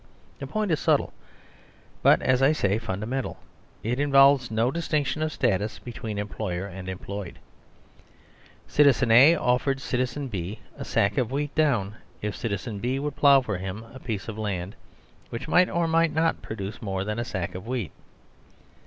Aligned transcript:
The 0.39 0.47
point 0.47 0.71
is 0.71 0.79
subtle, 0.79 1.13
but, 2.01 2.23
as 2.23 2.41
I 2.41 2.53
say, 2.53 2.79
fundamental. 2.79 3.37
It 3.83 3.99
involved 3.99 4.49
no 4.49 4.71
distinction 4.71 5.21
of 5.21 5.31
status 5.31 5.77
between 5.77 6.17
employer 6.17 6.65
and 6.65 6.89
employed. 6.89 7.37
Citizen 8.67 9.11
A 9.11 9.35
offered 9.35 9.79
citizen 9.79 10.27
B 10.27 10.57
a 10.75 10.83
sack 10.83 11.19
of 11.19 11.31
wheat 11.31 11.53
down 11.53 11.97
if 12.19 12.35
citizen 12.35 12.79
B 12.79 12.97
would 12.97 13.15
plough 13.15 13.41
for 13.41 13.59
him 13.59 13.85
a 13.93 13.99
piece 13.99 14.27
of 14.27 14.39
land 14.39 14.75
which 15.29 15.47
might 15.47 15.69
or 15.69 15.87
might 15.87 16.11
not 16.11 16.41
produce 16.41 16.81
more 16.81 17.03
than 17.03 17.19
a 17.19 17.23
sack 17.23 17.53
of 17.53 17.67
wheat. 17.67 17.91